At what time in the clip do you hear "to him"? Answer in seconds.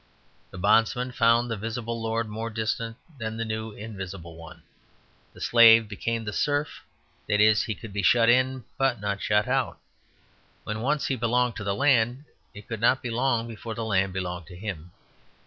14.47-14.89